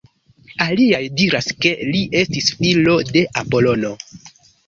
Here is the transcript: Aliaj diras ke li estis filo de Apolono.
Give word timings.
Aliaj 0.67 1.01
diras 1.19 1.49
ke 1.65 1.73
li 1.91 2.01
estis 2.21 2.49
filo 2.61 2.97
de 3.13 3.23
Apolono. 3.43 3.93